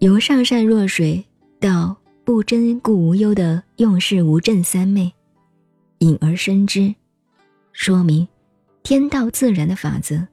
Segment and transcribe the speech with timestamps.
[0.00, 1.22] 由上善若水
[1.60, 1.94] 到
[2.24, 5.12] 不争故无忧的用事无证三昧，
[5.98, 6.94] 隐而生之，
[7.74, 8.26] 说明
[8.82, 10.26] 天道自然的法则，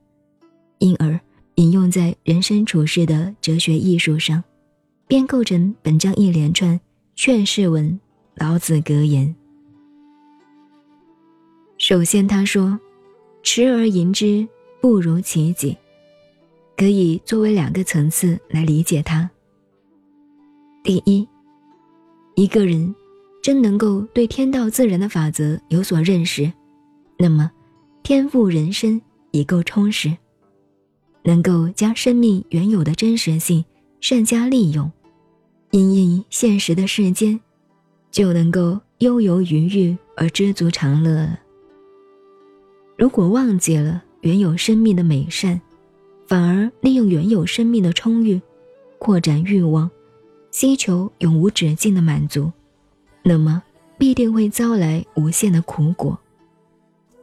[0.79, 1.19] 因而
[1.55, 4.41] 引用在人生处世的哲学艺术上，
[5.05, 6.79] 便构成本章一连串
[7.15, 7.99] 劝世文、
[8.35, 9.35] 老子格言。
[11.77, 12.79] 首先，他说
[13.43, 14.47] ：“持而盈之，
[14.79, 15.75] 不如其己。”
[16.77, 19.29] 可以作为两个层次来理解它。
[20.87, 21.27] 第一，
[22.35, 22.95] 一个人
[23.43, 26.49] 真能够对天道自然的法则有所认识，
[27.19, 27.51] 那么
[28.03, 29.01] 天赋人生
[29.31, 30.15] 已够充实，
[31.25, 33.65] 能够将生命原有的真实性
[33.99, 34.89] 善加利用，
[35.71, 37.37] 因应现实的世间，
[38.09, 41.37] 就能够悠游于欲而知足常乐了。
[42.97, 45.59] 如果忘记了原有生命的美善，
[46.27, 48.41] 反而利用原有生命的充裕，
[48.99, 49.91] 扩展欲望。
[50.59, 52.51] 希求永无止境的满足，
[53.21, 53.61] 那么
[53.95, 56.17] 必定会遭来无限的苦果。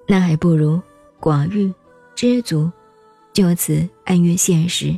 [0.07, 0.81] 那还不如
[1.21, 1.75] 寡欲
[2.15, 2.71] 知足，
[3.33, 4.97] 就此安于现实，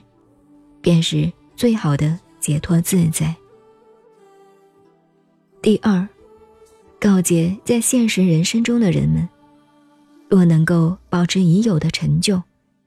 [0.82, 3.34] 便是最好的解脱自在。
[5.62, 6.06] 第二，
[7.00, 9.26] 告诫在现实人生中的人们，
[10.28, 12.42] 若能够保持已有的成就，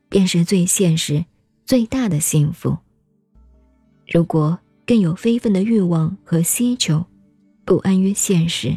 [0.10, 1.26] 便是最现实、
[1.66, 2.78] 最大的幸福。
[4.06, 4.56] 如果
[4.90, 7.06] 更有非分的欲望和希求，
[7.64, 8.76] 不安于现实，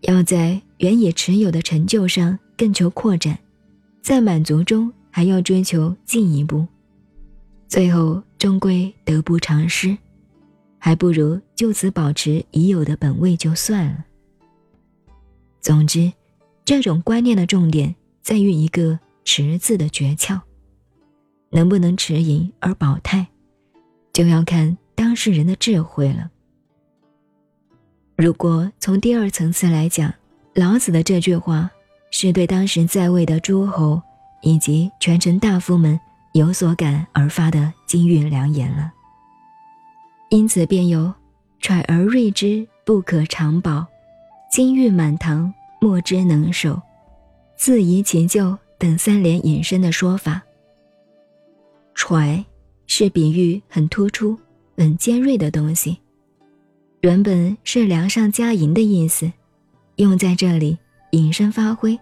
[0.00, 3.38] 要在原已持有的成就上更求扩展，
[4.00, 6.66] 在满足中还要追求进一步，
[7.68, 9.94] 最后终归得不偿失，
[10.78, 14.02] 还不如就此保持已有的本位就算了。
[15.60, 16.10] 总之，
[16.64, 20.40] 这种观念的重点在于一个“持”字的诀窍，
[21.50, 23.26] 能不能持盈而保泰，
[24.14, 24.74] 就要看。
[24.98, 26.28] 当事人的智慧了。
[28.16, 30.12] 如果从第二层次来讲，
[30.54, 31.70] 老子的这句话
[32.10, 34.02] 是对当时在位的诸侯
[34.42, 35.98] 以及权臣大夫们
[36.32, 38.92] 有所感而发的金玉良言了。
[40.30, 41.14] 因此，便有
[41.62, 43.86] “揣而锐之，不可长保；
[44.50, 46.72] 金玉满堂，莫之能守；
[47.56, 50.42] 自遗其咎”等三联引申的说法。
[51.94, 52.44] 揣
[52.88, 54.36] 是比喻很突出。
[54.78, 55.98] 很尖锐的东西，
[57.00, 59.28] 原本是梁上加银的意思，
[59.96, 60.78] 用在这里
[61.10, 61.98] 引申发挥，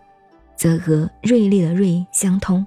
[0.58, 2.66] 则和锐利的锐相通。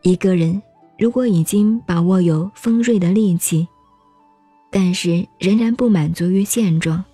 [0.00, 0.62] 一个人
[0.98, 3.68] 如果已经把握有锋锐的利器，
[4.70, 7.04] 但是仍然不满足于现状，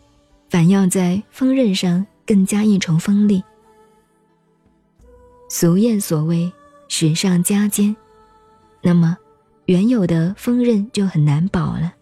[0.48, 3.42] 反要在锋刃上更加一重锋利。
[5.48, 6.52] 俗谚所谓
[6.86, 7.96] “使上加尖”，
[8.80, 9.18] 那么。
[9.70, 11.94] 原有的锋刃就很难保了。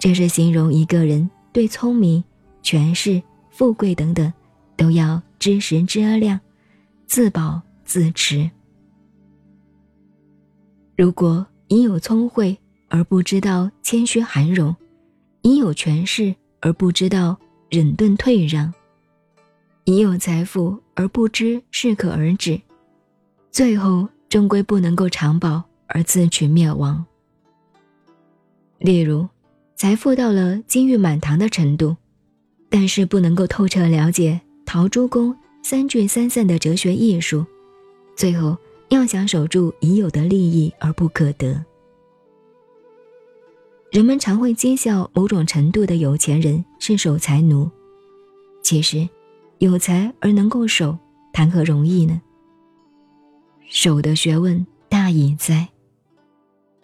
[0.00, 2.24] 这是形容一个人对聪明、
[2.60, 4.32] 权势、富贵等等，
[4.76, 6.40] 都要知时知量，
[7.06, 8.50] 自保自持。
[10.96, 14.74] 如果已有聪慧而不知道谦虚含容，
[15.42, 17.38] 已有权势而不知道
[17.68, 18.74] 忍顿退让，
[19.84, 22.60] 已有财富而不知适可而止，
[23.52, 25.62] 最后终归不能够长保。
[25.90, 27.04] 而自取灭亡。
[28.78, 29.28] 例如，
[29.76, 31.96] 财富到了金玉满堂的程度，
[32.68, 37.44] 但是不能够透彻了解陶朱公三聚三散的哲学艺术，
[38.16, 38.56] 最后
[38.88, 41.62] 要想守住已有的利益而不可得。
[43.90, 47.68] 人们常会讥笑某种程度的有钱人是守财奴，
[48.62, 49.08] 其实，
[49.58, 50.96] 有才而能够守，
[51.32, 52.22] 谈何容易呢？
[53.68, 55.68] 守的学问大矣哉！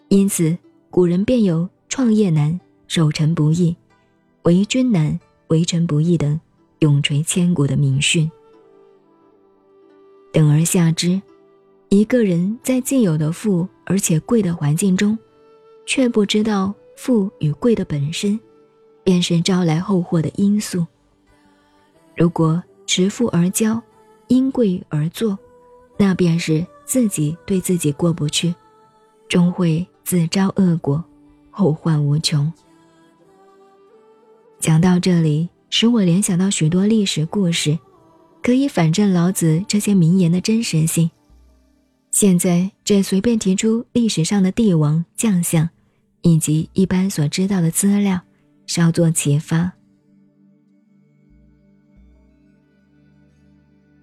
[0.09, 0.57] 因此，
[0.89, 2.57] 古人便有“创业难，
[2.87, 3.75] 守成不易；
[4.43, 6.39] 为君难，为臣不易”等
[6.79, 8.29] 永垂千古的名训。
[10.31, 11.21] 等而下之，
[11.89, 15.17] 一个人在既有的富而且贵的环境中，
[15.85, 18.39] 却不知道富与贵的本身，
[19.03, 20.85] 便是招来后祸的因素。
[22.15, 23.81] 如果持富而骄，
[24.27, 25.37] 因贵而作，
[25.97, 28.55] 那便是自己对自己过不去，
[29.27, 29.85] 终会。
[30.07, 31.03] 自招恶果，
[31.51, 32.49] 后患无穷。
[34.57, 37.77] 讲到这里，使我联想到许多历史故事，
[38.41, 41.11] 可以反证老子这些名言的真实性。
[42.09, 45.69] 现在这随便提出历史上的帝王将相，
[46.21, 48.21] 以及一般所知道的资料，
[48.65, 49.69] 稍作启发。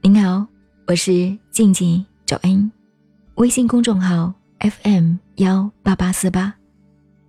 [0.02, 0.46] 您好，
[0.86, 2.70] 我是静静找恩，
[3.36, 4.34] 微信公众号。
[4.60, 6.54] fm 幺八八四八。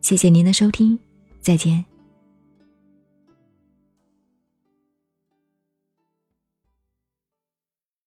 [0.02, 0.98] 谢谢您的收听
[1.42, 1.95] 再见。